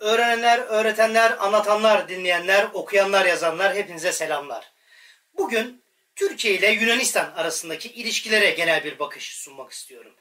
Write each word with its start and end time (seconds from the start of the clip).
Öğrenenler, 0.00 0.58
öğretenler, 0.58 1.36
anlatanlar, 1.44 2.08
dinleyenler, 2.08 2.68
okuyanlar, 2.72 3.26
yazanlar 3.26 3.74
hepinize 3.74 4.12
selamlar. 4.12 4.72
Bugün 5.38 5.82
Türkiye 6.16 6.54
ile 6.54 6.70
Yunanistan 6.70 7.32
arasındaki 7.36 7.88
ilişkilere 7.88 8.50
genel 8.50 8.84
bir 8.84 8.98
bakış 8.98 9.36
sunmak 9.36 9.72
istiyorum. 9.72 10.12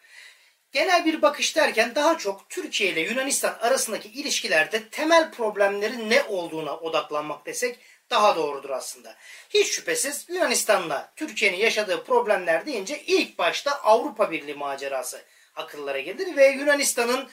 Genel 0.71 1.05
bir 1.05 1.21
bakış 1.21 1.55
derken 1.55 1.95
daha 1.95 2.17
çok 2.17 2.49
Türkiye 2.49 2.91
ile 2.91 3.01
Yunanistan 3.01 3.57
arasındaki 3.61 4.09
ilişkilerde 4.09 4.89
temel 4.89 5.31
problemlerin 5.31 6.09
ne 6.09 6.23
olduğuna 6.23 6.77
odaklanmak 6.77 7.45
desek 7.45 7.79
daha 8.09 8.35
doğrudur 8.35 8.69
aslında. 8.69 9.15
Hiç 9.49 9.67
şüphesiz 9.67 10.25
Yunanistan'la 10.29 11.13
Türkiye'nin 11.15 11.57
yaşadığı 11.57 12.03
problemler 12.03 12.65
deyince 12.65 13.03
ilk 13.03 13.37
başta 13.37 13.71
Avrupa 13.71 14.31
Birliği 14.31 14.55
macerası 14.55 15.21
akıllara 15.55 15.99
gelir 15.99 16.35
ve 16.35 16.47
Yunanistan'ın 16.47 17.29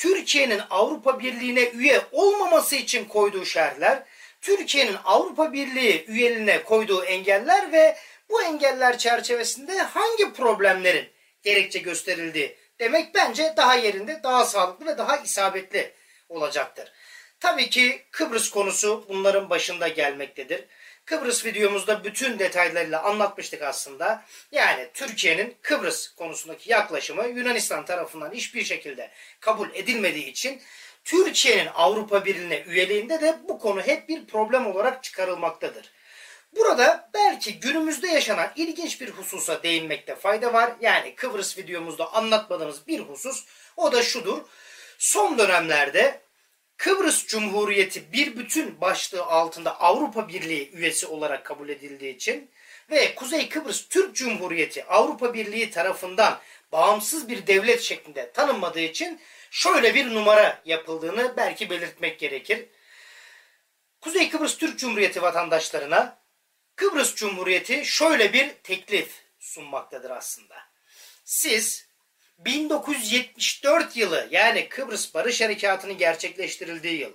Türkiye'nin 0.00 0.60
Avrupa 0.70 1.20
Birliği'ne 1.20 1.70
üye 1.70 2.00
olmaması 2.12 2.76
için 2.76 3.04
koyduğu 3.04 3.44
şerhler, 3.44 4.02
Türkiye'nin 4.40 4.96
Avrupa 5.04 5.52
Birliği 5.52 6.04
üyeliğine 6.08 6.62
koyduğu 6.62 7.04
engeller 7.04 7.72
ve 7.72 7.96
bu 8.30 8.42
engeller 8.42 8.98
çerçevesinde 8.98 9.78
hangi 9.78 10.32
problemlerin 10.32 11.08
gerekçe 11.42 11.78
gösterildiği 11.78 12.56
demek 12.78 13.14
bence 13.14 13.54
daha 13.56 13.74
yerinde, 13.74 14.20
daha 14.22 14.44
sağlıklı 14.44 14.86
ve 14.86 14.98
daha 14.98 15.16
isabetli 15.16 15.92
olacaktır. 16.28 16.92
Tabii 17.40 17.70
ki 17.70 18.02
Kıbrıs 18.10 18.50
konusu 18.50 19.04
bunların 19.08 19.50
başında 19.50 19.88
gelmektedir. 19.88 20.64
Kıbrıs 21.10 21.44
videomuzda 21.44 22.04
bütün 22.04 22.38
detaylarıyla 22.38 23.02
anlatmıştık 23.02 23.62
aslında. 23.62 24.24
Yani 24.52 24.88
Türkiye'nin 24.94 25.56
Kıbrıs 25.62 26.14
konusundaki 26.14 26.70
yaklaşımı 26.70 27.26
Yunanistan 27.26 27.84
tarafından 27.84 28.32
hiçbir 28.32 28.64
şekilde 28.64 29.10
kabul 29.40 29.68
edilmediği 29.74 30.26
için 30.26 30.62
Türkiye'nin 31.04 31.70
Avrupa 31.74 32.24
Birliği'ne 32.24 32.60
üyeliğinde 32.60 33.20
de 33.20 33.38
bu 33.48 33.58
konu 33.58 33.80
hep 33.80 34.08
bir 34.08 34.26
problem 34.26 34.66
olarak 34.66 35.04
çıkarılmaktadır. 35.04 35.90
Burada 36.56 37.10
belki 37.14 37.60
günümüzde 37.60 38.08
yaşanan 38.08 38.52
ilginç 38.56 39.00
bir 39.00 39.08
hususa 39.10 39.62
değinmekte 39.62 40.16
fayda 40.16 40.52
var. 40.52 40.72
Yani 40.80 41.14
Kıbrıs 41.14 41.58
videomuzda 41.58 42.12
anlatmadığımız 42.12 42.86
bir 42.86 43.00
husus 43.00 43.44
o 43.76 43.92
da 43.92 44.02
şudur. 44.02 44.38
Son 44.98 45.38
dönemlerde 45.38 46.20
Kıbrıs 46.80 47.26
Cumhuriyeti 47.26 48.12
bir 48.12 48.36
bütün 48.36 48.80
başlığı 48.80 49.24
altında 49.24 49.80
Avrupa 49.80 50.28
Birliği 50.28 50.70
üyesi 50.72 51.06
olarak 51.06 51.44
kabul 51.44 51.68
edildiği 51.68 52.16
için 52.16 52.50
ve 52.90 53.14
Kuzey 53.14 53.48
Kıbrıs 53.48 53.88
Türk 53.88 54.16
Cumhuriyeti 54.16 54.84
Avrupa 54.84 55.34
Birliği 55.34 55.70
tarafından 55.70 56.40
bağımsız 56.72 57.28
bir 57.28 57.46
devlet 57.46 57.80
şeklinde 57.80 58.32
tanınmadığı 58.32 58.80
için 58.80 59.20
şöyle 59.50 59.94
bir 59.94 60.14
numara 60.14 60.62
yapıldığını 60.64 61.34
belki 61.36 61.70
belirtmek 61.70 62.18
gerekir. 62.18 62.66
Kuzey 64.00 64.30
Kıbrıs 64.30 64.58
Türk 64.58 64.78
Cumhuriyeti 64.78 65.22
vatandaşlarına 65.22 66.18
Kıbrıs 66.76 67.14
Cumhuriyeti 67.14 67.84
şöyle 67.84 68.32
bir 68.32 68.48
teklif 68.48 69.10
sunmaktadır 69.38 70.10
aslında. 70.10 70.56
Siz 71.24 71.89
1974 72.44 73.96
yılı 73.96 74.28
yani 74.30 74.68
Kıbrıs 74.68 75.14
Barış 75.14 75.40
Harekatı'nın 75.40 75.98
gerçekleştirildiği 75.98 77.00
yıl. 77.00 77.12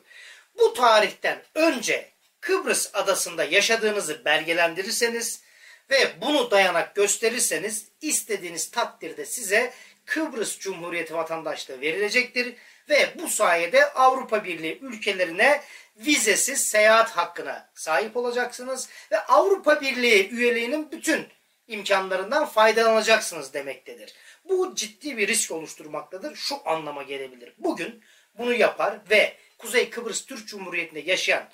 Bu 0.58 0.73
tarihten 0.73 1.42
önce 1.56 2.09
Kıbrıs 2.42 2.95
adasında 2.95 3.44
yaşadığınızı 3.44 4.26
belgelendirirseniz 4.26 5.42
ve 5.90 6.22
bunu 6.22 6.52
dayanak 6.52 6.95
gösterirseniz 6.95 7.88
istediğiniz 8.02 8.72
takdirde 8.72 9.26
size 9.26 9.73
Kıbrıs 10.06 10.59
Cumhuriyeti 10.59 11.16
vatandaşlığı 11.16 11.82
verilecektir 11.82 12.56
ve 12.89 13.10
bu 13.22 13.30
sayede 13.30 13.94
Avrupa 13.94 14.44
Birliği 14.44 14.80
ülkelerine 14.82 15.62
vizesiz 15.98 16.66
seyahat 16.66 17.10
hakkına 17.10 17.70
sahip 17.76 18.17
olacaksınız 18.17 18.89
ve 19.12 19.20
Avrupa 19.20 19.82
Birliği 19.82 20.30
üyeliğinin 20.30 20.92
bütün 20.92 21.28
imkanlarından 21.67 22.45
faydalanacaksınız 22.45 23.54
demektedir. 23.54 24.14
Bu 24.50 24.76
ciddi 24.76 25.17
bir 25.17 25.28
risk 25.28 25.52
oluşturmaktadır. 25.52 26.36
Şu 26.36 26.70
anlama 26.70 27.04
gelebilir. 27.04 27.54
Bugün 27.58 28.04
bunu 28.38 28.54
yapar 28.54 29.00
ve 29.10 29.38
Kuzey 29.58 29.89
Kıbrıs 29.89 30.26
Türk 30.26 30.48
Cumhuriyeti'nde 30.48 31.00
yaşayan 31.00 31.50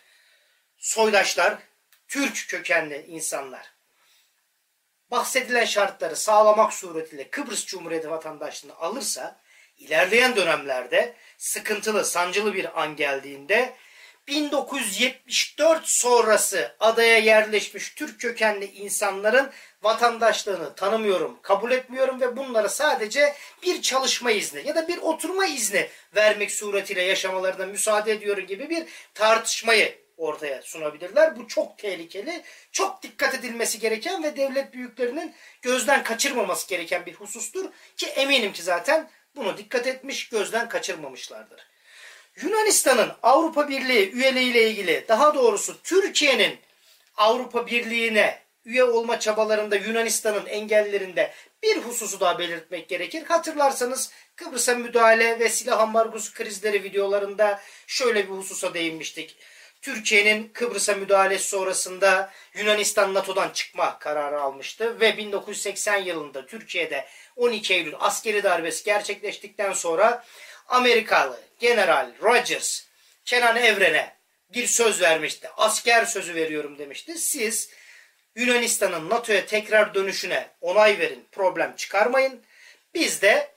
soydaşlar, 0.78 1.58
Türk 2.08 2.46
kökenli 2.50 3.06
insanlar 3.08 3.72
bahsedilen 5.12 5.66
şartları 5.66 6.16
sağlamak 6.16 6.74
suretiyle 6.74 7.30
Kıbrıs 7.30 7.66
Cumhuriyeti 7.66 8.12
vatandaşlığını 8.12 8.76
alırsa 8.76 9.40
ilerleyen 9.78 10.36
dönemlerde 10.36 11.16
sıkıntılı, 11.38 12.06
sancılı 12.06 12.54
bir 12.54 12.82
an 12.82 12.96
geldiğinde 12.96 13.74
1974 14.28 15.88
sonrası 15.88 16.76
adaya 16.80 17.18
yerleşmiş 17.18 17.90
Türk 17.90 18.20
kökenli 18.20 18.66
insanların 18.66 19.52
vatandaşlığını 19.84 20.76
tanımıyorum, 20.76 21.40
kabul 21.42 21.72
etmiyorum 21.72 22.22
ve 22.22 22.38
bunlara 22.38 22.70
sadece 22.70 23.36
bir 23.64 23.82
çalışma 23.82 24.32
izni 24.32 24.68
ya 24.68 24.76
da 24.76 24.88
bir 24.88 24.98
oturma 24.98 25.46
izni 25.46 25.90
vermek 26.16 26.52
suretiyle 26.52 27.02
yaşamalarına 27.02 27.66
müsaade 27.66 28.12
ediyorum 28.12 28.48
gibi 28.48 28.70
bir 28.70 28.84
tartışmayı 29.14 30.02
ortaya 30.18 30.62
sunabilirler. 30.62 31.36
Bu 31.36 31.48
çok 31.48 31.78
tehlikeli, 31.78 32.44
çok 32.72 33.04
dikkat 33.04 33.36
edilmesi 33.36 33.80
gereken 33.80 34.24
ve 34.24 34.38
devlet 34.38 34.74
büyüklerinin 34.74 35.36
gözden 35.62 36.04
kaçırmaması 36.04 36.68
gereken 36.68 37.06
bir 37.06 37.14
husustur 37.14 37.66
ki 37.98 38.08
eminim 38.08 38.54
ki 38.54 38.64
zaten 38.64 39.10
bunu 39.36 39.58
dikkat 39.58 39.88
etmiş, 39.88 40.30
gözden 40.30 40.70
kaçırmamışlardır. 40.70 41.71
Yunanistan'ın 42.36 43.12
Avrupa 43.24 43.70
Birliği 43.70 44.12
üyeliğiyle 44.12 44.70
ilgili 44.70 45.06
daha 45.08 45.36
doğrusu 45.36 45.82
Türkiye'nin 45.84 46.60
Avrupa 47.18 47.68
Birliği'ne 47.68 48.40
üye 48.66 48.84
olma 48.84 49.20
çabalarında 49.20 49.76
Yunanistan'ın 49.76 50.46
engellerinde 50.46 51.34
bir 51.64 51.78
hususu 51.78 52.20
daha 52.20 52.40
belirtmek 52.40 52.90
gerekir. 52.90 53.24
Hatırlarsanız 53.28 54.12
Kıbrıs'a 54.36 54.76
müdahale 54.76 55.40
ve 55.40 55.50
silah 55.50 55.80
ambargosu 55.80 56.34
krizleri 56.34 56.84
videolarında 56.84 57.62
şöyle 57.88 58.24
bir 58.24 58.34
hususa 58.34 58.74
değinmiştik. 58.74 59.38
Türkiye'nin 59.82 60.50
Kıbrıs'a 60.54 60.94
müdahalesi 60.94 61.50
sonrasında 61.50 62.32
Yunanistan 62.54 63.14
NATO'dan 63.14 63.50
çıkma 63.50 64.00
kararı 64.00 64.42
almıştı 64.42 65.00
ve 65.00 65.18
1980 65.18 65.98
yılında 65.98 66.46
Türkiye'de 66.46 67.06
12 67.36 67.74
Eylül 67.74 67.94
askeri 68.00 68.44
darbesi 68.44 68.84
gerçekleştikten 68.84 69.74
sonra 69.74 70.24
Amerikalı 70.72 71.40
General 71.60 72.12
Rogers 72.22 72.84
Kenan 73.26 73.58
Evren'e 73.58 74.16
bir 74.54 74.68
söz 74.68 75.02
vermişti. 75.02 75.50
Asker 75.58 76.06
sözü 76.06 76.36
veriyorum 76.36 76.78
demişti. 76.78 77.18
Siz 77.18 77.70
Yunanistan'ın 78.36 79.10
NATO'ya 79.10 79.46
tekrar 79.46 79.94
dönüşüne 79.94 80.50
onay 80.62 81.00
verin, 81.00 81.28
problem 81.32 81.76
çıkarmayın. 81.76 82.44
Biz 82.94 83.22
de 83.22 83.51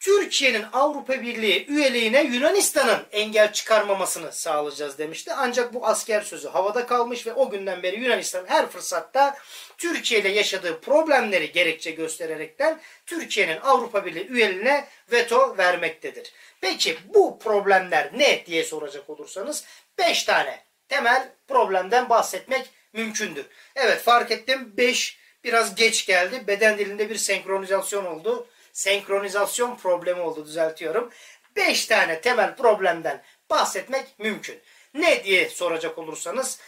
Türkiye'nin 0.00 0.64
Avrupa 0.72 1.22
Birliği 1.22 1.66
üyeliğine 1.68 2.22
Yunanistan'ın 2.22 3.06
engel 3.12 3.52
çıkarmamasını 3.52 4.32
sağlayacağız 4.32 4.98
demişti. 4.98 5.32
Ancak 5.36 5.74
bu 5.74 5.86
asker 5.86 6.20
sözü 6.20 6.48
havada 6.48 6.86
kalmış 6.86 7.26
ve 7.26 7.32
o 7.32 7.50
günden 7.50 7.82
beri 7.82 8.00
Yunanistan 8.00 8.44
her 8.46 8.70
fırsatta 8.70 9.36
Türkiye 9.78 10.20
ile 10.20 10.28
yaşadığı 10.28 10.80
problemleri 10.80 11.52
gerekçe 11.52 11.90
göstererekten 11.90 12.80
Türkiye'nin 13.06 13.60
Avrupa 13.60 14.06
Birliği 14.06 14.28
üyeliğine 14.28 14.88
veto 15.12 15.58
vermektedir. 15.58 16.32
Peki 16.60 16.98
bu 17.14 17.38
problemler 17.38 18.10
ne 18.14 18.46
diye 18.46 18.64
soracak 18.64 19.10
olursanız 19.10 19.64
5 19.98 20.24
tane 20.24 20.64
temel 20.88 21.28
problemden 21.48 22.08
bahsetmek 22.08 22.70
mümkündür. 22.92 23.46
Evet 23.76 24.02
fark 24.02 24.30
ettim 24.30 24.72
5 24.76 25.18
biraz 25.44 25.74
geç 25.74 26.06
geldi. 26.06 26.46
Beden 26.46 26.78
dilinde 26.78 27.10
bir 27.10 27.16
senkronizasyon 27.16 28.04
oldu 28.04 28.46
senkronizasyon 28.76 29.76
problemi 29.76 30.20
oldu 30.20 30.46
düzeltiyorum. 30.46 31.10
5 31.56 31.86
tane 31.86 32.20
temel 32.20 32.56
problemden 32.56 33.22
bahsetmek 33.50 34.18
mümkün. 34.18 34.60
Ne 34.94 35.24
diye 35.24 35.48
soracak 35.48 35.98
olursanız 35.98 36.58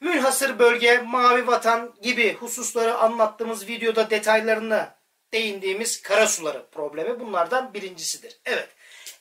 münhasır 0.00 0.58
bölge, 0.58 0.98
mavi 0.98 1.46
vatan 1.46 1.94
gibi 2.02 2.34
hususları 2.34 2.94
anlattığımız 2.94 3.68
videoda 3.68 4.10
detaylarına 4.10 4.98
değindiğimiz 5.32 6.02
karasuları 6.02 6.66
problemi 6.70 7.20
bunlardan 7.20 7.74
birincisidir. 7.74 8.38
Evet. 8.44 8.68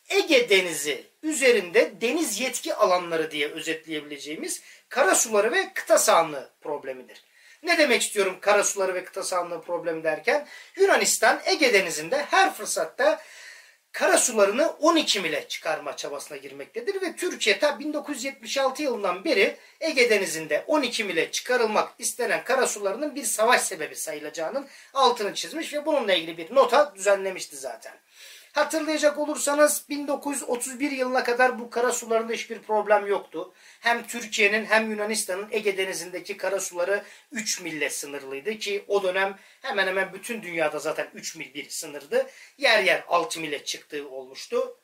Ege 0.10 0.50
Denizi 0.50 1.04
üzerinde 1.24 2.02
deniz 2.02 2.40
yetki 2.40 2.76
alanları 2.76 3.32
diye 3.32 3.48
özetleyebileceğimiz 3.48 4.62
karasuları 4.90 5.52
ve 5.52 5.74
kıta 5.74 5.98
sahanlığı 5.98 6.50
problemidir. 6.62 7.24
Ne 7.64 7.78
demek 7.78 8.02
istiyorum 8.02 8.38
karasuları 8.42 8.94
ve 8.94 9.04
kıta 9.04 9.24
sahanlığı 9.24 9.62
problemi 9.62 10.04
derken? 10.04 10.48
Yunanistan 10.76 11.42
Ege 11.46 11.74
Denizi'nde 11.74 12.24
her 12.24 12.54
fırsatta 12.54 13.22
karasularını 13.92 14.70
12 14.70 15.20
mile 15.20 15.48
çıkarma 15.48 15.96
çabasına 15.96 16.38
girmektedir 16.38 17.02
ve 17.02 17.16
Türkiye 17.16 17.60
ta 17.60 17.80
1976 17.80 18.84
yılından 18.84 19.26
beri 19.26 19.58
Ege 19.80 20.10
Denizi'nde 20.10 20.64
12 20.68 21.04
mile 21.04 21.32
çıkarılmak 21.32 21.94
istenen 22.00 22.44
karasularının 22.44 23.16
bir 23.16 23.24
savaş 23.24 23.62
sebebi 23.62 23.96
sayılacağının 23.96 24.68
altını 24.94 25.34
çizmiş 25.34 25.74
ve 25.74 25.86
bununla 25.86 26.14
ilgili 26.14 26.38
bir 26.38 26.56
nota 26.56 26.96
düzenlemişti 26.96 27.56
zaten. 27.56 27.94
Hatırlayacak 28.52 29.18
olursanız 29.18 29.86
1931 29.90 30.92
yılına 30.92 31.24
kadar 31.24 31.60
bu 31.60 31.70
karasularında 31.70 32.34
hiçbir 32.34 32.60
problem 32.60 33.08
yoktu. 33.08 33.54
Hem 33.80 34.08
Türkiye'nin 34.08 34.66
hem 34.66 34.92
Yunanistan'ın 34.92 35.48
Ege 35.52 35.78
Denizi'ndeki 35.78 36.38
karasuları 36.38 37.04
3 37.32 37.62
mille 37.62 37.90
sınırlıydı 37.90 38.58
ki 38.58 38.86
o 38.88 39.04
dönem 39.04 39.38
hemen 39.62 39.88
hemen 39.88 40.14
bütün 40.14 40.42
dünyada 40.42 40.80
zaten 40.80 41.08
3 41.14 41.36
mil 41.36 41.54
bir 41.54 41.70
sınırdı. 41.70 42.28
Yer 42.58 42.84
yer 42.84 43.04
6 43.08 43.40
mile 43.40 43.64
çıktığı 43.66 44.10
olmuştu. 44.10 44.78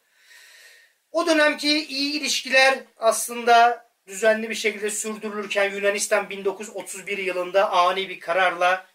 O 1.12 1.28
dönemki 1.28 1.86
iyi 1.86 2.20
ilişkiler 2.20 2.80
aslında 2.98 3.88
düzenli 4.08 4.50
bir 4.50 4.56
şekilde 4.56 4.90
sürdürülürken 4.90 5.72
Yunanistan 5.72 6.30
1931 6.30 7.18
yılında 7.18 7.72
ani 7.72 8.10
bir 8.10 8.20
kararla 8.20 8.86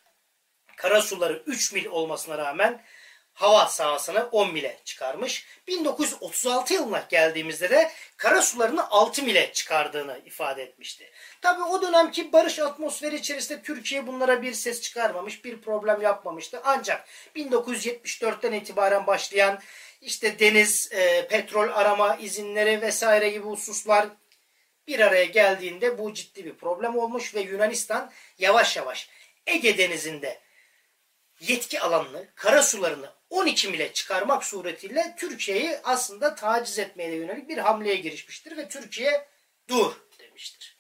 karasuları 0.77 1.43
3 1.47 1.73
mil 1.73 1.87
olmasına 1.87 2.39
rağmen 2.39 2.83
hava 3.35 3.67
sahasını 3.67 4.29
10 4.33 4.53
mile 4.53 4.79
çıkarmış. 4.85 5.47
1936 5.67 6.75
yılına 6.75 7.07
geldiğimizde 7.09 7.71
de 7.71 7.91
karasularını 8.17 8.91
6 8.91 9.23
mile 9.23 9.53
çıkardığını 9.53 10.21
ifade 10.25 10.63
etmişti. 10.63 11.11
Tabi 11.41 11.63
o 11.63 11.83
dönemki 11.83 12.33
barış 12.33 12.59
atmosferi 12.59 13.17
içerisinde 13.17 13.63
Türkiye 13.63 14.07
bunlara 14.07 14.43
bir 14.43 14.53
ses 14.53 14.81
çıkarmamış, 14.81 15.45
bir 15.45 15.61
problem 15.61 16.03
yapmamıştı. 16.03 16.61
Ancak 16.65 17.09
1974'ten 17.37 18.53
itibaren 18.53 19.07
başlayan 19.07 19.61
işte 20.01 20.39
deniz, 20.39 20.93
e, 20.93 21.29
petrol 21.29 21.69
arama 21.69 22.17
izinleri 22.17 22.83
vesaire 22.83 23.31
gibi 23.31 23.45
hususlar 23.45 24.09
bir 24.87 25.01
araya 25.01 25.25
geldiğinde 25.25 25.99
bu 25.99 26.15
ciddi 26.15 26.45
bir 26.45 26.55
problem 26.55 26.99
olmuş 26.99 27.35
ve 27.35 27.41
Yunanistan 27.41 28.13
yavaş 28.39 28.77
yavaş 28.77 29.09
Ege 29.47 29.79
Denizi'nde 29.79 30.41
yetki 31.41 31.81
alanını, 31.81 32.29
kara 32.35 32.63
sularını 32.63 33.11
12 33.33 33.69
mile 33.69 33.93
çıkarmak 33.93 34.45
suretiyle 34.45 35.15
Türkiye'yi 35.19 35.79
aslında 35.85 36.35
taciz 36.35 36.79
etmeye 36.79 37.15
yönelik 37.15 37.49
bir 37.49 37.59
hamleye 37.59 37.95
girişmiştir 37.95 38.57
ve 38.57 38.69
Türkiye 38.69 39.29
dur 39.69 39.93
demiştir. 40.19 40.79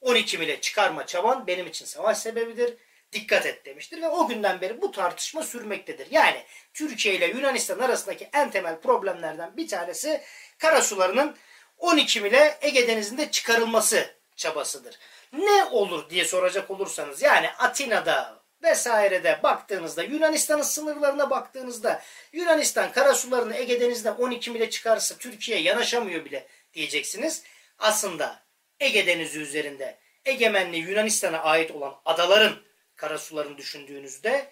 12 0.00 0.38
mile 0.38 0.60
çıkarma 0.60 1.06
çaban 1.06 1.46
benim 1.46 1.66
için 1.66 1.86
savaş 1.86 2.18
sebebidir. 2.18 2.74
Dikkat 3.12 3.46
et 3.46 3.66
demiştir 3.66 4.02
ve 4.02 4.08
o 4.08 4.28
günden 4.28 4.60
beri 4.60 4.82
bu 4.82 4.92
tartışma 4.92 5.42
sürmektedir. 5.42 6.06
Yani 6.10 6.44
Türkiye 6.74 7.14
ile 7.14 7.26
Yunanistan 7.26 7.78
arasındaki 7.78 8.28
en 8.32 8.50
temel 8.50 8.80
problemlerden 8.80 9.56
bir 9.56 9.68
tanesi 9.68 10.22
karasularının 10.58 11.36
12 11.78 12.20
mile 12.20 12.58
Ege 12.60 12.88
Denizi'nde 12.88 13.30
çıkarılması 13.30 14.14
çabasıdır. 14.36 14.98
Ne 15.32 15.64
olur 15.64 16.10
diye 16.10 16.24
soracak 16.24 16.70
olursanız 16.70 17.22
yani 17.22 17.50
Atina'da 17.50 18.41
vesairede 18.62 19.40
baktığınızda 19.42 20.02
Yunanistan'ın 20.02 20.62
sınırlarına 20.62 21.30
baktığınızda 21.30 22.02
Yunanistan 22.32 22.92
karasularını 22.92 23.56
Ege 23.56 23.80
Denizi'nde 23.80 24.10
12 24.10 24.50
mile 24.50 24.70
çıkarsa 24.70 25.16
Türkiye 25.18 25.58
yanaşamıyor 25.58 26.24
bile 26.24 26.46
diyeceksiniz. 26.74 27.42
Aslında 27.78 28.42
Ege 28.80 29.06
Denizi 29.06 29.40
üzerinde 29.40 29.98
egemenliği 30.24 30.82
Yunanistan'a 30.82 31.38
ait 31.38 31.70
olan 31.70 31.94
adaların 32.04 32.56
karasularını 32.96 33.58
düşündüğünüzde 33.58 34.50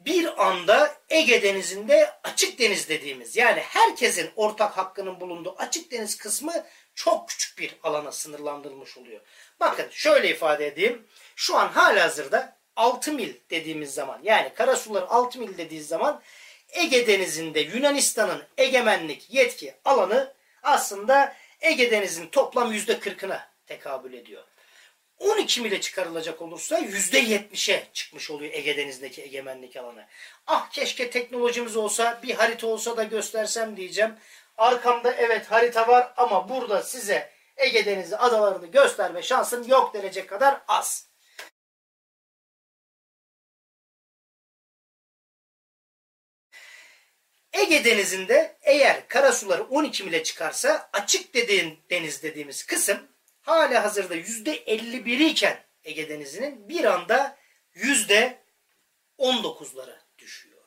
bir 0.00 0.46
anda 0.46 0.94
Ege 1.08 1.42
Denizi'nde 1.42 2.12
açık 2.24 2.58
deniz 2.58 2.88
dediğimiz 2.88 3.36
yani 3.36 3.60
herkesin 3.60 4.30
ortak 4.36 4.76
hakkının 4.76 5.20
bulunduğu 5.20 5.54
açık 5.58 5.90
deniz 5.90 6.16
kısmı 6.16 6.64
çok 6.94 7.28
küçük 7.28 7.58
bir 7.58 7.76
alana 7.82 8.12
sınırlandırılmış 8.12 8.98
oluyor. 8.98 9.20
Bakın 9.60 9.86
şöyle 9.90 10.30
ifade 10.30 10.66
edeyim. 10.66 11.06
Şu 11.36 11.56
an 11.56 11.68
halihazırda 11.68 12.57
6 12.78 13.12
mil 13.12 13.34
dediğimiz 13.50 13.94
zaman 13.94 14.20
yani 14.22 14.54
karasular 14.54 15.02
6 15.08 15.38
mil 15.38 15.58
dediği 15.58 15.82
zaman 15.82 16.22
Ege 16.68 17.06
Denizi'nde 17.06 17.60
Yunanistan'ın 17.60 18.42
egemenlik 18.58 19.34
yetki 19.34 19.74
alanı 19.84 20.34
aslında 20.62 21.36
Ege 21.60 21.90
Denizi'nin 21.90 22.28
toplam 22.28 22.72
%40'ına 22.72 23.40
tekabül 23.66 24.12
ediyor. 24.12 24.44
12 25.18 25.60
mile 25.60 25.80
çıkarılacak 25.80 26.42
olursa 26.42 26.78
%70'e 26.78 27.84
çıkmış 27.92 28.30
oluyor 28.30 28.52
Ege 28.52 28.76
Denizi'ndeki 28.76 29.22
egemenlik 29.22 29.76
alanı. 29.76 30.06
Ah 30.46 30.70
keşke 30.70 31.10
teknolojimiz 31.10 31.76
olsa 31.76 32.20
bir 32.22 32.34
harita 32.34 32.66
olsa 32.66 32.96
da 32.96 33.04
göstersem 33.04 33.76
diyeceğim. 33.76 34.14
Arkamda 34.58 35.12
evet 35.12 35.46
harita 35.50 35.88
var 35.88 36.12
ama 36.16 36.48
burada 36.48 36.82
size 36.82 37.30
Ege 37.56 37.86
Denizi 37.86 38.16
adalarını 38.16 38.66
gösterme 38.66 39.22
şansım 39.22 39.68
yok 39.68 39.94
denecek 39.94 40.28
kadar 40.28 40.60
az. 40.68 41.07
Ege 47.52 47.84
Denizi'nde 47.84 48.56
eğer 48.62 49.08
karasuları 49.08 49.62
12 49.62 50.04
mile 50.04 50.22
çıkarsa 50.22 50.90
açık 50.92 51.34
dediğin 51.34 51.78
deniz 51.90 52.22
dediğimiz 52.22 52.66
kısım 52.66 52.98
hala 53.40 53.84
hazırda 53.84 54.16
%51 54.16 55.28
iken 55.28 55.64
Ege 55.84 56.08
Denizi'nin 56.08 56.68
bir 56.68 56.84
anda 56.84 57.38
%19'lara 59.18 59.98
düşüyor. 60.18 60.62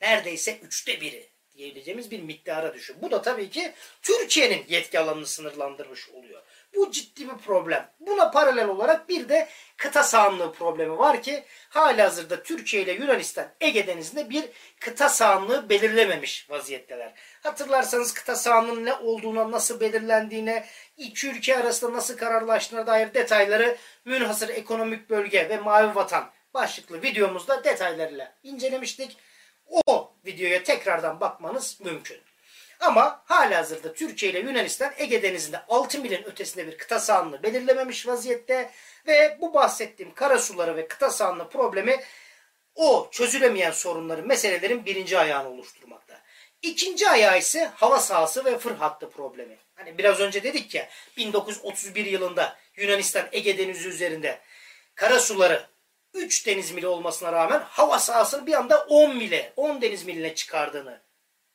Neredeyse 0.00 0.58
üçte 0.58 1.00
biri 1.00 1.30
diyebileceğimiz 1.54 2.10
bir 2.10 2.20
miktara 2.20 2.74
düşüyor. 2.74 2.98
Bu 3.02 3.10
da 3.10 3.22
tabii 3.22 3.50
ki 3.50 3.72
Türkiye'nin 4.02 4.64
yetki 4.68 4.98
alanını 5.00 5.26
sınırlandırmış 5.26 6.08
oluyor. 6.08 6.42
Bu 6.76 6.90
ciddi 6.90 7.28
bir 7.28 7.36
problem. 7.36 7.90
Buna 8.00 8.30
paralel 8.30 8.68
olarak 8.68 9.08
bir 9.08 9.28
de 9.28 9.48
kıta 9.76 10.02
sahanlığı 10.02 10.52
problemi 10.52 10.98
var 10.98 11.22
ki 11.22 11.44
hali 11.68 12.02
hazırda 12.02 12.42
Türkiye 12.42 12.82
ile 12.82 12.92
Yunanistan 12.92 13.48
Ege 13.60 13.86
Denizi'nde 13.86 14.30
bir 14.30 14.44
kıta 14.80 15.08
sahanlığı 15.08 15.68
belirlememiş 15.68 16.50
vaziyetteler. 16.50 17.12
Hatırlarsanız 17.42 18.14
kıta 18.14 18.36
sahanlığının 18.36 18.84
ne 18.84 18.94
olduğuna, 18.94 19.50
nasıl 19.50 19.80
belirlendiğine, 19.80 20.66
iki 20.96 21.28
ülke 21.28 21.56
arasında 21.56 21.92
nasıl 21.92 22.16
kararlaştığına 22.16 22.86
dair 22.86 23.14
detayları 23.14 23.76
münhasır 24.04 24.48
ekonomik 24.48 25.10
bölge 25.10 25.48
ve 25.48 25.56
mavi 25.56 25.94
vatan 25.94 26.30
başlıklı 26.54 27.02
videomuzda 27.02 27.64
detaylarıyla 27.64 28.34
incelemiştik. 28.42 29.16
O 29.86 30.14
videoya 30.26 30.62
tekrardan 30.62 31.20
bakmanız 31.20 31.80
mümkün. 31.80 32.33
Ama 32.80 33.22
hala 33.24 33.58
hazırda 33.58 33.92
Türkiye 33.92 34.32
ile 34.32 34.38
Yunanistan 34.38 34.92
Ege 34.96 35.22
Denizi'nde 35.22 35.62
6 35.68 35.98
milin 35.98 36.24
ötesinde 36.24 36.66
bir 36.66 36.78
kıta 36.78 37.00
sahanlığı 37.00 37.42
belirlememiş 37.42 38.06
vaziyette 38.06 38.70
ve 39.06 39.38
bu 39.40 39.54
bahsettiğim 39.54 40.14
karasuları 40.14 40.76
ve 40.76 40.88
kıta 40.88 41.10
sahanlığı 41.10 41.48
problemi 41.48 42.00
o 42.74 43.08
çözülemeyen 43.10 43.70
sorunların, 43.70 44.26
meselelerin 44.26 44.84
birinci 44.84 45.18
ayağını 45.18 45.48
oluşturmakta. 45.48 46.20
İkinci 46.62 47.08
ayağı 47.08 47.38
ise 47.38 47.70
hava 47.74 47.98
sahası 47.98 48.44
ve 48.44 48.58
fır 48.58 48.74
hattı 48.74 49.10
problemi. 49.10 49.58
Hani 49.74 49.98
biraz 49.98 50.20
önce 50.20 50.42
dedik 50.42 50.74
ya 50.74 50.88
1931 51.16 52.06
yılında 52.06 52.56
Yunanistan 52.76 53.26
Ege 53.32 53.58
Denizi 53.58 53.88
üzerinde 53.88 54.40
karasuları 54.94 55.66
3 56.14 56.46
deniz 56.46 56.72
mili 56.72 56.86
olmasına 56.86 57.32
rağmen 57.32 57.60
hava 57.60 57.98
sahasını 57.98 58.46
bir 58.46 58.52
anda 58.52 58.84
10 58.84 59.16
mile, 59.16 59.52
10 59.56 59.82
deniz 59.82 60.06
miline 60.06 60.34
çıkardığını 60.34 61.00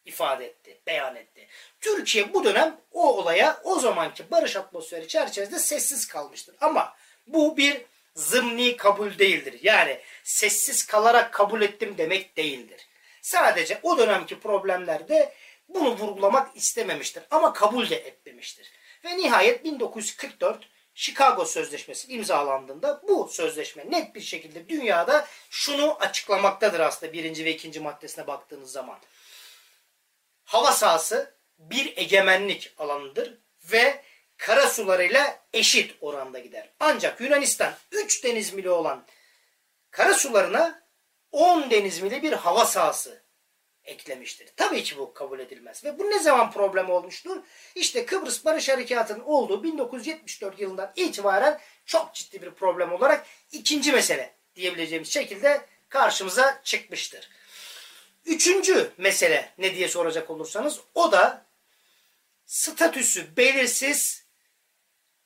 ifade 0.06 0.46
etti, 0.46 0.78
beyan 0.88 1.16
etti. 1.16 1.48
Türkiye 1.82 2.34
bu 2.34 2.44
dönem 2.44 2.78
o 2.92 3.18
olaya 3.18 3.62
o 3.64 3.80
zamanki 3.80 4.32
barış 4.32 4.56
atmosferi 4.56 5.08
çerçevesinde 5.08 5.60
sessiz 5.60 6.08
kalmıştır. 6.08 6.56
Ama 6.62 6.96
bu 7.28 7.58
bir 7.58 7.82
zımni 8.16 8.78
kabul 8.78 9.18
değildir. 9.20 9.60
Yani 9.62 10.00
sessiz 10.24 10.88
kalarak 10.88 11.34
kabul 11.34 11.62
ettim 11.62 11.96
demek 11.98 12.38
değildir. 12.38 12.88
Sadece 13.22 13.80
o 13.84 13.98
dönemki 13.98 14.40
problemlerde 14.40 15.34
bunu 15.70 15.98
vurgulamak 15.98 16.56
istememiştir 16.56 17.24
ama 17.32 17.54
kabul 17.54 17.90
de 17.90 17.96
etmemiştir. 17.96 18.72
Ve 19.06 19.18
nihayet 19.18 19.64
1944 19.64 20.70
Chicago 20.96 21.46
Sözleşmesi 21.46 22.14
imzalandığında 22.14 23.02
bu 23.08 23.28
sözleşme 23.32 23.92
net 23.92 24.16
bir 24.16 24.22
şekilde 24.22 24.70
dünyada 24.70 25.28
şunu 25.50 25.98
açıklamaktadır 26.00 26.80
aslında 26.80 27.14
birinci 27.14 27.46
ve 27.46 27.52
ikinci 27.52 27.80
maddesine 27.80 28.28
baktığınız 28.28 28.72
zaman 28.72 29.00
hava 30.50 30.72
sahası 30.72 31.36
bir 31.58 31.98
egemenlik 31.98 32.74
alanıdır 32.78 33.38
ve 33.64 34.04
kara 34.38 34.70
sularıyla 34.70 35.40
eşit 35.54 35.96
oranda 36.02 36.40
gider. 36.40 36.70
Ancak 36.80 37.22
Yunanistan 37.22 37.74
3 37.92 38.24
deniz 38.24 38.54
mili 38.54 38.70
olan 38.70 39.06
kara 39.92 40.14
sularına 40.14 40.84
10 41.32 41.72
deniz 41.72 42.02
mili 42.02 42.24
bir 42.24 42.34
hava 42.34 42.66
sahası 42.66 43.24
eklemiştir. 43.84 44.50
Tabii 44.56 44.84
ki 44.84 44.98
bu 44.98 45.14
kabul 45.14 45.40
edilmez. 45.40 45.86
Ve 45.86 46.00
bu 46.00 46.10
ne 46.10 46.20
zaman 46.20 46.52
problem 46.52 46.90
olmuştur? 46.90 47.38
İşte 47.76 48.06
Kıbrıs 48.06 48.46
Barış 48.46 48.70
Harekatı'nın 48.70 49.24
olduğu 49.24 49.64
1974 49.64 50.60
yılından 50.60 50.92
itibaren 50.96 51.60
çok 51.86 52.14
ciddi 52.14 52.42
bir 52.42 52.52
problem 52.52 52.94
olarak 52.94 53.26
ikinci 53.52 53.92
mesele 53.92 54.36
diyebileceğimiz 54.56 55.14
şekilde 55.14 55.62
karşımıza 55.90 56.62
çıkmıştır. 56.64 57.30
Üçüncü 58.30 58.92
mesele 58.98 59.54
ne 59.58 59.76
diye 59.76 59.88
soracak 59.88 60.30
olursanız 60.30 60.80
o 60.96 61.12
da 61.12 61.46
statüsü 62.46 63.38
belirsiz 63.38 64.26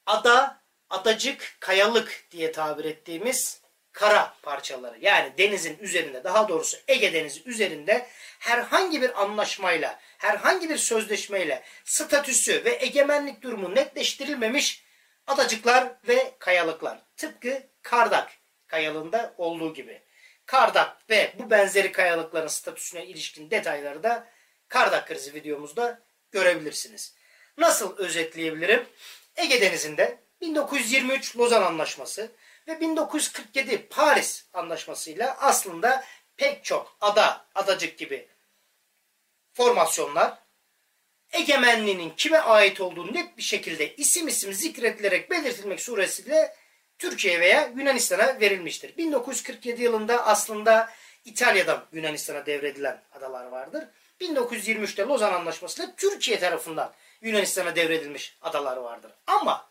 ada, 0.06 0.62
adacık, 0.90 1.58
kayalık 1.60 2.24
diye 2.32 2.52
tabir 2.52 2.86
ettiğimiz 2.86 3.62
kara 3.92 4.34
parçaları 4.42 4.98
yani 5.02 5.38
denizin 5.38 5.78
üzerinde 5.80 6.24
daha 6.24 6.50
doğrusu 6.50 6.78
Ege 6.88 7.14
Denizi 7.14 7.44
üzerinde 7.46 8.08
herhangi 8.40 9.02
bir 9.02 9.22
anlaşmayla, 9.22 10.00
herhangi 10.18 10.70
bir 10.70 10.78
sözleşmeyle 10.78 11.64
statüsü 11.86 12.66
ve 12.66 12.78
egemenlik 12.82 13.42
durumu 13.42 13.76
netleştirilmemiş 13.76 14.84
adacıklar 15.28 15.92
ve 16.08 16.34
kayalıklar. 16.40 17.00
Tıpkı 17.18 17.64
Kardak 17.82 18.32
kayalığında 18.68 19.34
olduğu 19.38 19.74
gibi. 19.74 20.02
Kardak 20.46 21.10
ve 21.10 21.34
bu 21.40 21.50
benzeri 21.50 21.92
kayalıkların 21.92 22.48
statüsüne 22.48 23.06
ilişkin 23.06 23.52
detayları 23.52 24.04
da 24.04 24.28
Kardak 24.68 25.08
krizi 25.08 25.34
videomuzda 25.34 26.02
görebilirsiniz. 26.32 27.16
Nasıl 27.58 27.98
özetleyebilirim? 27.98 28.86
Ege 29.36 29.62
Denizi'nde 29.62 30.24
1923 30.42 31.38
Lozan 31.38 31.62
Anlaşması 31.62 32.32
ve 32.68 32.80
1947 32.80 33.88
Paris 33.88 34.46
Anlaşması'yla 34.54 35.38
aslında 35.40 36.04
pek 36.38 36.64
çok 36.64 36.98
ada, 37.02 37.46
adacık 37.56 37.98
gibi 37.98 38.28
formasyonlar 39.54 40.38
egemenliğinin 41.32 42.10
kime 42.18 42.38
ait 42.38 42.82
olduğunu 42.82 43.14
net 43.14 43.38
bir 43.38 43.44
şekilde 43.44 43.96
isim 43.96 44.28
isim 44.28 44.54
zikredilerek 44.54 45.32
belirtilmek 45.32 45.82
suretiyle 45.82 46.56
Türkiye 47.00 47.40
veya 47.40 47.72
Yunanistan'a 47.78 48.40
verilmiştir. 48.40 48.98
1947 48.98 49.84
yılında 49.84 50.26
aslında 50.26 50.90
İtalya'dan 51.26 51.86
Yunanistan'a 51.92 52.46
devredilen 52.46 53.02
adalar 53.12 53.46
vardır. 53.46 53.84
1923'te 54.22 55.04
Lozan 55.04 55.34
Anlaşması'yla 55.34 55.94
Türkiye 55.98 56.40
tarafından 56.40 56.94
Yunanistan'a 57.22 57.76
devredilmiş 57.76 58.38
adalar 58.42 58.78
vardır. 58.78 59.12
Ama 59.28 59.70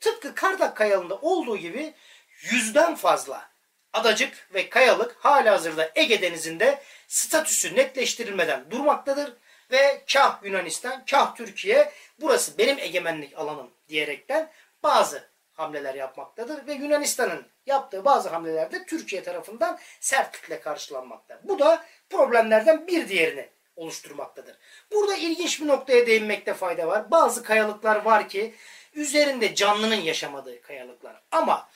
tıpkı 0.00 0.34
Kardak 0.34 0.76
Kayalı'nda 0.76 1.16
olduğu 1.16 1.56
gibi 1.56 1.94
yüzden 2.42 2.94
fazla 2.94 3.50
adacık 3.92 4.48
ve 4.54 4.68
kayalık 4.68 5.16
hala 5.20 5.52
hazırda 5.52 5.90
Ege 5.94 6.22
Denizi'nde 6.22 6.82
statüsü 7.08 7.76
netleştirilmeden 7.76 8.70
durmaktadır. 8.70 9.32
Ve 9.70 10.04
kah 10.12 10.42
Yunanistan, 10.44 11.04
kah 11.10 11.36
Türkiye 11.36 11.92
burası 12.20 12.58
benim 12.58 12.78
egemenlik 12.78 13.38
alanım 13.38 13.70
diyerekten 13.88 14.50
bazı 14.82 15.29
hamleler 15.60 15.94
yapmaktadır. 15.94 16.66
Ve 16.66 16.72
Yunanistan'ın 16.72 17.46
yaptığı 17.66 18.04
bazı 18.04 18.28
hamleler 18.28 18.72
de 18.72 18.84
Türkiye 18.86 19.22
tarafından 19.22 19.78
sertlikle 20.00 20.60
karşılanmakta. 20.60 21.40
Bu 21.44 21.58
da 21.58 21.84
problemlerden 22.10 22.86
bir 22.86 23.08
diğerini 23.08 23.48
oluşturmaktadır. 23.76 24.56
Burada 24.92 25.16
ilginç 25.16 25.60
bir 25.60 25.66
noktaya 25.66 26.06
değinmekte 26.06 26.54
fayda 26.54 26.86
var. 26.86 27.10
Bazı 27.10 27.42
kayalıklar 27.42 28.04
var 28.04 28.28
ki 28.28 28.54
üzerinde 28.94 29.54
canlının 29.54 30.00
yaşamadığı 30.00 30.62
kayalıklar. 30.62 31.22
Ama 31.30 31.68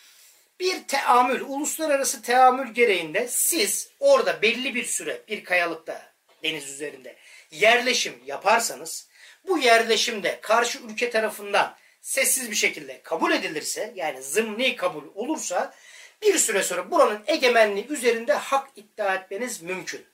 bir 0.61 0.85
teamül, 0.89 1.41
uluslararası 1.41 2.23
teamül 2.23 2.75
gereğinde 2.75 3.29
siz 3.29 3.91
orada 4.01 4.43
belli 4.43 4.75
bir 4.75 4.85
süre 4.85 5.23
bir 5.29 5.45
kayalıkta 5.45 6.13
deniz 6.43 6.71
üzerinde 6.71 7.17
yerleşim 7.51 8.23
yaparsanız 8.27 9.09
bu 9.47 9.59
yerleşimde 9.59 10.39
karşı 10.41 10.79
ülke 10.79 11.11
tarafından 11.11 11.77
sessiz 12.05 12.51
bir 12.51 12.57
şekilde 12.57 13.03
kabul 13.03 13.33
edilirse 13.33 13.93
yani 13.97 14.23
zımni 14.23 14.77
kabul 14.77 15.05
olursa 15.15 15.75
bir 16.23 16.39
süre 16.39 16.63
sonra 16.63 16.91
buranın 16.91 17.23
egemenliği 17.27 17.87
üzerinde 17.87 18.33
hak 18.33 18.69
iddia 18.77 19.15
etmeniz 19.15 19.63
mümkün. 19.63 20.05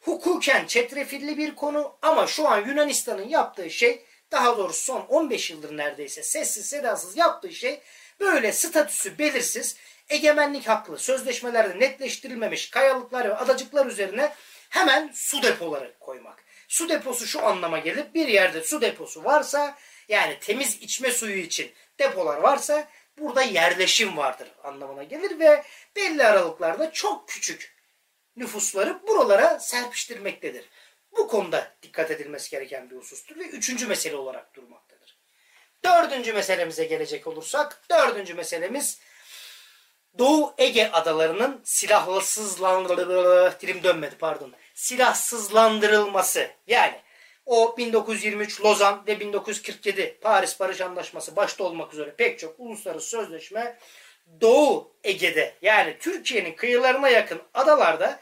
Hukuken 0.00 0.66
çetrefilli 0.66 1.38
bir 1.38 1.54
konu 1.54 1.96
ama 2.02 2.26
şu 2.26 2.48
an 2.48 2.66
Yunanistan'ın 2.66 3.28
yaptığı 3.28 3.70
şey 3.70 4.04
daha 4.32 4.58
doğrusu 4.58 4.82
son 4.82 5.00
15 5.00 5.50
yıldır 5.50 5.76
neredeyse 5.76 6.22
sessiz 6.22 6.66
sedasız 6.66 7.16
yaptığı 7.16 7.52
şey 7.52 7.80
böyle 8.20 8.52
statüsü 8.52 9.18
belirsiz 9.18 9.76
egemenlik 10.08 10.68
haklı 10.68 10.98
sözleşmelerde 10.98 11.80
netleştirilmemiş 11.80 12.70
kayalıklar 12.70 13.28
ve 13.28 13.34
adacıklar 13.34 13.86
üzerine 13.86 14.32
hemen 14.68 15.10
su 15.14 15.42
depoları 15.42 15.94
koymak. 16.00 16.44
Su 16.68 16.88
deposu 16.88 17.26
şu 17.26 17.46
anlama 17.46 17.78
gelir 17.78 18.04
bir 18.14 18.28
yerde 18.28 18.62
su 18.62 18.80
deposu 18.80 19.24
varsa 19.24 19.76
yani 20.08 20.38
temiz 20.40 20.82
içme 20.82 21.10
suyu 21.10 21.36
için 21.36 21.72
depolar 21.98 22.36
varsa 22.36 22.88
burada 23.18 23.42
yerleşim 23.42 24.16
vardır 24.16 24.48
anlamına 24.64 25.02
gelir 25.02 25.38
ve 25.38 25.64
belli 25.96 26.24
aralıklarda 26.24 26.92
çok 26.92 27.28
küçük 27.28 27.76
nüfusları 28.36 29.06
buralara 29.06 29.58
serpiştirmektedir. 29.58 30.68
Bu 31.16 31.28
konuda 31.28 31.76
dikkat 31.82 32.10
edilmesi 32.10 32.50
gereken 32.50 32.90
bir 32.90 32.96
husustur 32.96 33.38
ve 33.38 33.44
üçüncü 33.44 33.86
mesele 33.86 34.16
olarak 34.16 34.54
durmaktadır. 34.54 35.16
Dördüncü 35.84 36.32
meselemize 36.32 36.84
gelecek 36.84 37.26
olursak, 37.26 37.82
dördüncü 37.90 38.34
meselemiz 38.34 39.00
Doğu 40.18 40.54
Ege 40.58 40.90
adalarının 40.92 41.60
silahsızlandırılması, 41.64 43.60
dilim 43.60 43.82
dönmedi 43.82 44.14
pardon, 44.18 44.52
silahsızlandırılması. 44.74 46.50
Yani 46.66 47.00
o 47.46 47.76
1923 47.76 48.60
Lozan 48.60 49.02
ve 49.06 49.20
1947 49.20 50.18
Paris 50.20 50.60
Barış 50.60 50.80
Anlaşması 50.80 51.36
başta 51.36 51.64
olmak 51.64 51.92
üzere 51.92 52.14
pek 52.16 52.38
çok 52.38 52.54
uluslararası 52.58 53.08
sözleşme 53.08 53.78
Doğu 54.40 54.92
Ege'de 55.04 55.54
yani 55.62 55.96
Türkiye'nin 56.00 56.54
kıyılarına 56.54 57.08
yakın 57.08 57.42
adalarda 57.54 58.20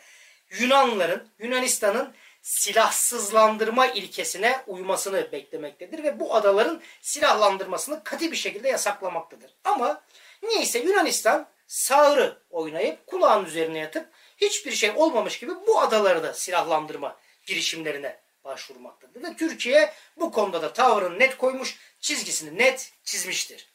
Yunanların, 0.51 1.29
Yunanistan'ın 1.39 2.15
silahsızlandırma 2.43 3.87
ilkesine 3.87 4.61
uymasını 4.67 5.33
beklemektedir 5.33 6.03
ve 6.03 6.21
bu 6.21 6.35
adaların 6.35 6.83
silahlandırmasını 7.01 8.05
katı 8.05 8.33
bir 8.33 8.37
şekilde 8.37 8.69
yasaklamaktadır. 8.69 9.51
Ama 9.65 10.03
niyeyse 10.43 10.79
Yunanistan 10.79 11.49
sağırı 11.67 12.39
oynayıp 12.51 13.07
kulağın 13.07 13.45
üzerine 13.45 13.79
yatıp 13.79 14.09
hiçbir 14.37 14.73
şey 14.73 14.91
olmamış 14.97 15.39
gibi 15.39 15.53
bu 15.67 15.81
adaları 15.81 16.23
da 16.23 16.35
silahlandırma 16.35 17.17
girişimlerine 17.47 18.24
başvurmaktadır. 18.45 19.23
Ve 19.23 19.37
Türkiye 19.37 19.93
bu 20.17 20.33
konuda 20.33 20.63
da 20.63 20.73
tavrını 20.73 21.19
net 21.19 21.37
koymuş, 21.37 21.79
çizgisini 22.01 22.59
net 22.59 22.93
çizmiştir. 23.05 23.69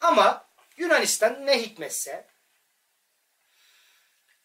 Ama 0.00 0.46
Yunanistan 0.76 1.46
ne 1.46 1.62
hikmetse 1.62 2.26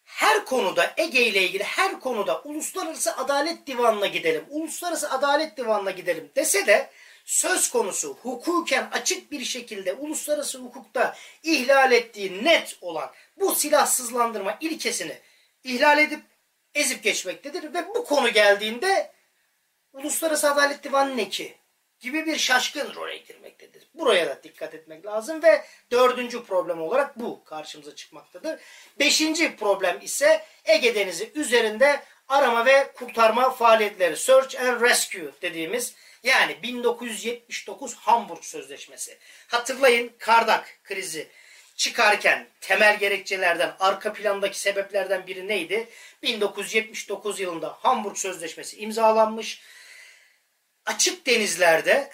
her 0.03 0.45
konuda 0.45 0.93
Ege 0.97 1.25
ile 1.25 1.43
ilgili 1.43 1.63
her 1.63 1.99
konuda 1.99 2.41
Uluslararası 2.41 3.17
Adalet 3.17 3.67
Divanı'na 3.67 4.07
gidelim, 4.07 4.45
Uluslararası 4.49 5.11
Adalet 5.11 5.57
Divanı'na 5.57 5.91
gidelim 5.91 6.31
dese 6.35 6.67
de 6.67 6.89
söz 7.29 7.69
konusu 7.69 8.17
hukuken 8.21 8.89
açık 8.91 9.31
bir 9.31 9.45
şekilde 9.45 9.93
uluslararası 9.93 10.59
hukukta 10.59 11.15
ihlal 11.43 11.91
ettiği 11.91 12.43
net 12.43 12.77
olan 12.81 13.11
bu 13.39 13.55
silahsızlandırma 13.55 14.57
ilkesini 14.61 15.17
ihlal 15.63 15.97
edip 15.97 16.19
ezip 16.75 17.03
geçmektedir 17.03 17.73
ve 17.73 17.87
bu 17.87 18.05
konu 18.05 18.29
geldiğinde 18.29 19.11
Uluslararası 19.93 20.51
Adalet 20.51 20.83
Divanı 20.83 21.17
ne 21.17 21.29
ki? 21.29 21.59
gibi 21.99 22.25
bir 22.25 22.37
şaşkın 22.37 22.95
role 22.95 23.17
girmektedir. 23.17 23.87
Buraya 23.93 24.27
da 24.27 24.43
dikkat 24.43 24.73
etmek 24.73 25.05
lazım 25.05 25.43
ve 25.43 25.65
dördüncü 25.91 26.43
problem 26.43 26.81
olarak 26.81 27.19
bu 27.19 27.43
karşımıza 27.43 27.95
çıkmaktadır. 27.95 28.59
Beşinci 28.99 29.55
problem 29.55 29.99
ise 30.01 30.45
Ege 30.65 30.95
Denizi 30.95 31.31
üzerinde 31.35 32.03
arama 32.27 32.65
ve 32.65 32.91
kurtarma 32.95 33.49
faaliyetleri, 33.49 34.17
search 34.17 34.61
and 34.61 34.81
rescue 34.81 35.31
dediğimiz 35.41 35.95
yani 36.23 36.63
1979 36.63 37.95
Hamburg 37.95 38.43
Sözleşmesi. 38.43 39.17
Hatırlayın 39.47 40.11
Kardak 40.17 40.79
krizi 40.83 41.27
çıkarken 41.75 42.47
temel 42.61 42.99
gerekçelerden, 42.99 43.75
arka 43.79 44.13
plandaki 44.13 44.59
sebeplerden 44.59 45.27
biri 45.27 45.47
neydi? 45.47 45.89
1979 46.23 47.39
yılında 47.39 47.77
Hamburg 47.79 48.17
Sözleşmesi 48.17 48.77
imzalanmış 48.77 49.61
açık 50.85 51.25
denizlerde 51.25 52.09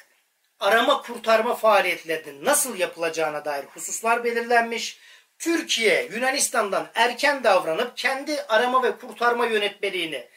arama 0.59 1.01
kurtarma 1.01 1.55
faaliyetlerinin 1.55 2.45
nasıl 2.45 2.77
yapılacağına 2.79 3.45
dair 3.45 3.65
hususlar 3.65 4.23
belirlenmiş. 4.23 4.99
Türkiye 5.39 6.09
Yunanistan'dan 6.13 6.87
erken 6.95 7.43
davranıp 7.43 7.97
kendi 7.97 8.41
arama 8.41 8.83
ve 8.83 8.97
kurtarma 8.97 9.45
yönetmeliğini 9.45 10.27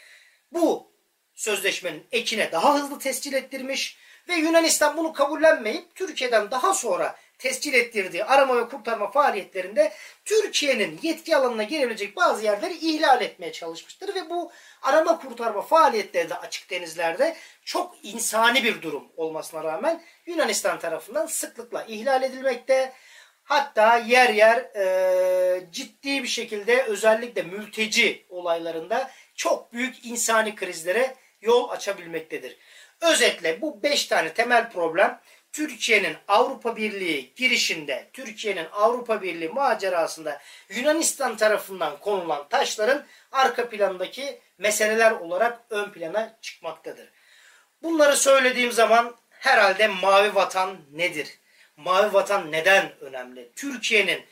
bu 0.52 0.92
sözleşmenin 1.34 2.06
ekine 2.12 2.52
daha 2.52 2.74
hızlı 2.74 2.98
tescil 2.98 3.32
ettirmiş 3.32 3.98
ve 4.28 4.34
Yunanistan 4.34 4.96
bunu 4.96 5.12
kabullenmeyip 5.12 5.94
Türkiye'den 5.94 6.50
daha 6.50 6.74
sonra 6.74 7.16
tescil 7.38 7.74
ettirdiği 7.74 8.24
arama 8.24 8.56
ve 8.56 8.68
kurtarma 8.68 9.10
faaliyetlerinde 9.10 9.92
Türkiye'nin 10.24 10.98
yetki 11.02 11.36
alanına 11.36 11.62
girebilecek 11.62 12.16
bazı 12.16 12.44
yerleri 12.44 12.74
ihlal 12.74 13.22
etmeye 13.22 13.52
çalışmıştır 13.52 14.14
ve 14.14 14.30
bu 14.30 14.52
arama 14.82 15.18
kurtarma 15.18 15.62
faaliyetleri 15.62 16.30
de 16.30 16.34
açık 16.34 16.70
denizlerde 16.70 17.36
çok 17.64 17.94
insani 18.02 18.64
bir 18.64 18.82
durum 18.82 19.04
olmasına 19.16 19.64
rağmen 19.64 20.02
Yunanistan 20.26 20.78
tarafından 20.78 21.26
sıklıkla 21.26 21.84
ihlal 21.84 22.22
edilmekte. 22.22 22.92
Hatta 23.44 23.96
yer 23.96 24.30
yer 24.30 24.56
e, 24.76 25.70
ciddi 25.70 26.22
bir 26.22 26.28
şekilde 26.28 26.82
özellikle 26.82 27.42
mülteci 27.42 28.26
olaylarında 28.28 29.10
çok 29.34 29.72
büyük 29.72 30.06
insani 30.06 30.54
krizlere 30.54 31.14
yol 31.40 31.68
açabilmektedir. 31.68 32.56
Özetle 33.00 33.60
bu 33.60 33.82
beş 33.82 34.06
tane 34.06 34.34
temel 34.34 34.70
problem 34.70 35.20
Türkiye'nin 35.58 36.16
Avrupa 36.28 36.76
Birliği 36.76 37.32
girişinde, 37.36 38.10
Türkiye'nin 38.12 38.66
Avrupa 38.72 39.22
Birliği 39.22 39.48
macerasında 39.48 40.40
Yunanistan 40.68 41.36
tarafından 41.36 42.00
konulan 42.00 42.48
taşların 42.48 43.04
arka 43.32 43.68
plandaki 43.68 44.40
meseleler 44.58 45.10
olarak 45.10 45.60
ön 45.70 45.90
plana 45.90 46.36
çıkmaktadır. 46.42 47.08
Bunları 47.82 48.16
söylediğim 48.16 48.72
zaman 48.72 49.16
herhalde 49.30 49.88
mavi 49.88 50.34
vatan 50.34 50.76
nedir? 50.92 51.38
Mavi 51.76 52.12
vatan 52.12 52.52
neden 52.52 52.92
önemli? 53.00 53.50
Türkiye'nin 53.56 54.22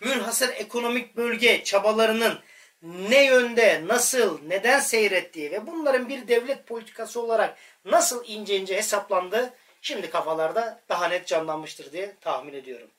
münhasır 0.00 0.48
ekonomik 0.48 1.16
bölge 1.16 1.64
çabalarının 1.64 2.38
ne 2.82 3.24
yönde, 3.24 3.82
nasıl, 3.86 4.38
neden 4.46 4.80
seyrettiği 4.80 5.50
ve 5.50 5.66
bunların 5.66 6.08
bir 6.08 6.28
devlet 6.28 6.66
politikası 6.66 7.20
olarak 7.20 7.58
nasıl 7.84 8.24
ince 8.26 8.56
ince 8.56 8.76
hesaplandığı 8.76 9.54
şimdi 9.82 10.10
kafalarda 10.10 10.80
daha 10.88 11.08
net 11.08 11.26
canlanmıştır 11.26 11.92
diye 11.92 12.16
tahmin 12.20 12.54
ediyorum. 12.54 12.90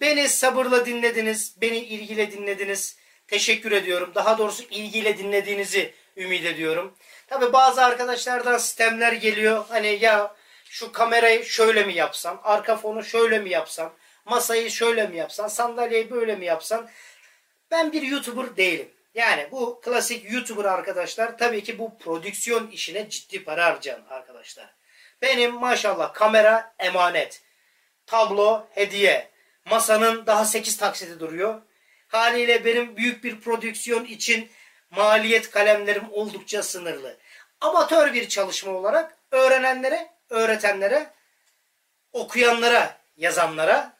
Beni 0.00 0.28
sabırla 0.28 0.86
dinlediniz, 0.86 1.54
beni 1.60 1.78
ilgiyle 1.78 2.32
dinlediniz. 2.32 2.96
Teşekkür 3.28 3.72
ediyorum. 3.72 4.12
Daha 4.14 4.38
doğrusu 4.38 4.62
ilgiyle 4.62 5.18
dinlediğinizi 5.18 5.94
ümit 6.16 6.44
ediyorum. 6.44 6.94
Tabi 7.26 7.52
bazı 7.52 7.84
arkadaşlardan 7.84 8.58
sistemler 8.58 9.12
geliyor. 9.12 9.64
Hani 9.68 9.98
ya 10.00 10.34
şu 10.64 10.92
kamerayı 10.92 11.44
şöyle 11.44 11.84
mi 11.84 11.94
yapsam, 11.94 12.40
arka 12.44 12.76
fonu 12.76 13.04
şöyle 13.04 13.38
mi 13.38 13.50
yapsam, 13.50 13.94
masayı 14.24 14.70
şöyle 14.70 15.06
mi 15.06 15.16
yapsan, 15.16 15.48
sandalyeyi 15.48 16.10
böyle 16.10 16.36
mi 16.36 16.44
yapsan. 16.44 16.88
Ben 17.70 17.92
bir 17.92 18.02
YouTuber 18.02 18.56
değilim. 18.56 18.88
Yani 19.14 19.48
bu 19.50 19.80
klasik 19.80 20.32
YouTuber 20.32 20.64
arkadaşlar 20.64 21.38
tabii 21.38 21.62
ki 21.62 21.78
bu 21.78 21.98
prodüksiyon 21.98 22.66
işine 22.66 23.08
ciddi 23.08 23.44
para 23.44 23.64
harcayan 23.64 24.02
arkadaşlar. 24.10 24.81
Benim 25.22 25.54
maşallah 25.54 26.14
kamera 26.14 26.74
emanet. 26.78 27.42
Tablo 28.06 28.66
hediye. 28.70 29.30
Masanın 29.64 30.26
daha 30.26 30.44
8 30.44 30.76
taksiti 30.76 31.20
duruyor. 31.20 31.62
Haliyle 32.08 32.64
benim 32.64 32.96
büyük 32.96 33.24
bir 33.24 33.40
prodüksiyon 33.40 34.04
için 34.04 34.50
maliyet 34.90 35.50
kalemlerim 35.50 36.04
oldukça 36.10 36.62
sınırlı. 36.62 37.18
Amatör 37.60 38.14
bir 38.14 38.28
çalışma 38.28 38.72
olarak 38.72 39.16
öğrenenlere, 39.30 40.10
öğretenlere, 40.30 41.10
okuyanlara, 42.12 42.98
yazanlara, 43.16 43.96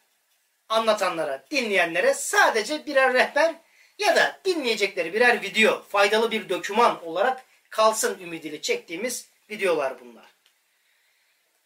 anlatanlara, 0.68 1.44
dinleyenlere 1.50 2.14
sadece 2.14 2.86
birer 2.86 3.14
rehber 3.14 3.54
ya 3.98 4.16
da 4.16 4.40
dinleyecekleri 4.44 5.14
birer 5.14 5.42
video, 5.42 5.82
faydalı 5.82 6.30
bir 6.30 6.48
doküman 6.48 7.06
olarak 7.06 7.44
kalsın 7.70 8.18
ümidiyle 8.20 8.60
çektiğimiz 8.60 9.28
videolar 9.50 10.00
bunlar. 10.00 10.31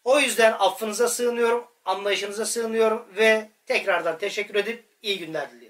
O 0.07 0.19
yüzden 0.19 0.55
affınıza 0.59 1.07
sığınıyorum, 1.07 1.67
anlayışınıza 1.85 2.45
sığınıyorum 2.45 3.05
ve 3.17 3.49
tekrardan 3.65 4.17
teşekkür 4.17 4.55
edip 4.55 4.85
iyi 5.01 5.19
günler 5.19 5.51
diliyorum. 5.51 5.66